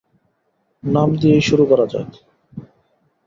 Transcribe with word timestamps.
নাম 0.83 1.09
দিয়েই 1.15 1.43
শুরু 1.49 1.63
করা 1.65 1.85
যাক। 1.87 2.09